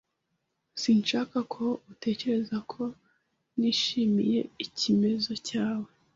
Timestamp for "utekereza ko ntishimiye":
1.91-4.39